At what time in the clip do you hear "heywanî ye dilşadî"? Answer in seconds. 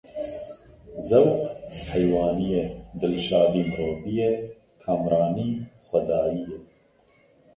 1.91-3.61